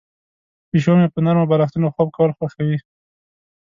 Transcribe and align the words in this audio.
پیشو 0.69 0.93
مې 0.97 1.07
په 1.13 1.19
نرمو 1.25 1.49
بالښتونو 1.49 1.87
خوب 1.95 2.09
کول 2.15 2.31
خوښوي. 2.37 2.77